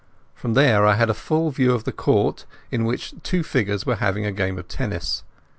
[0.33, 3.97] From there I had a full view of the court, on which two figures were
[3.97, 5.21] having a game of tennis.